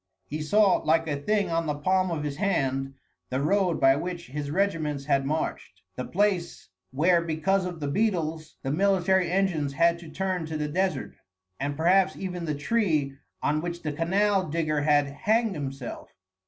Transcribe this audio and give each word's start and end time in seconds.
He 0.25 0.41
saw, 0.41 0.77
like 0.77 1.07
a 1.07 1.15
thing 1.21 1.51
on 1.51 1.67
the 1.67 1.75
palm 1.75 2.09
of 2.09 2.23
his 2.23 2.37
hand, 2.37 2.95
the 3.29 3.39
road 3.39 3.79
by 3.79 3.95
which 3.95 4.25
his 4.29 4.49
regiments 4.49 5.05
had 5.05 5.27
marched, 5.27 5.83
the 5.95 6.03
place 6.05 6.69
where 6.89 7.21
because 7.21 7.65
of 7.65 7.79
the 7.79 7.87
beetles 7.87 8.57
the 8.63 8.71
military 8.71 9.29
engines 9.29 9.73
had 9.73 9.99
to 9.99 10.09
turn 10.09 10.47
to 10.47 10.57
the 10.57 10.67
desert, 10.67 11.13
and 11.59 11.77
perhaps 11.77 12.15
even 12.15 12.45
the 12.45 12.55
tree 12.55 13.13
on 13.43 13.61
which 13.61 13.83
the 13.83 13.93
canal 13.93 14.47
digger 14.49 14.81
had 14.81 15.05
hanged 15.05 15.53
himself. 15.53 16.09